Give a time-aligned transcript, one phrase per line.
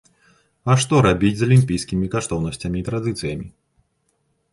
[0.73, 3.47] А што рабіць з алімпійскімі каштоўнасцямі і традыцыямі?